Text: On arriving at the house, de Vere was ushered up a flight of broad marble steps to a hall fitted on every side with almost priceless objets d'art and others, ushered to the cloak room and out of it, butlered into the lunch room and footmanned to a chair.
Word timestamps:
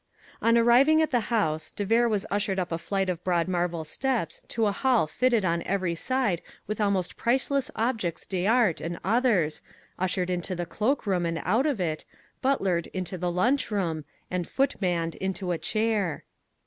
On 0.41 0.57
arriving 0.57 0.99
at 0.99 1.11
the 1.11 1.19
house, 1.29 1.69
de 1.69 1.85
Vere 1.85 2.09
was 2.09 2.25
ushered 2.31 2.57
up 2.57 2.71
a 2.71 2.79
flight 2.79 3.07
of 3.07 3.23
broad 3.23 3.47
marble 3.47 3.83
steps 3.83 4.41
to 4.47 4.65
a 4.65 4.71
hall 4.71 5.05
fitted 5.05 5.45
on 5.45 5.61
every 5.61 5.93
side 5.93 6.41
with 6.65 6.81
almost 6.81 7.15
priceless 7.17 7.69
objets 7.75 8.25
d'art 8.25 8.81
and 8.81 8.97
others, 9.03 9.61
ushered 9.99 10.41
to 10.43 10.55
the 10.55 10.65
cloak 10.65 11.05
room 11.05 11.23
and 11.23 11.39
out 11.45 11.67
of 11.67 11.79
it, 11.79 12.03
butlered 12.41 12.87
into 12.87 13.15
the 13.15 13.31
lunch 13.31 13.69
room 13.69 14.03
and 14.31 14.47
footmanned 14.47 15.35
to 15.35 15.51
a 15.51 15.59
chair. 15.59 16.23